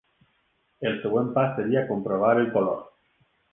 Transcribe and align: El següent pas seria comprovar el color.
El 0.91 0.97
següent 1.03 1.29
pas 1.37 1.53
seria 1.59 1.85
comprovar 1.93 2.35
el 2.41 2.53
color. 2.59 2.83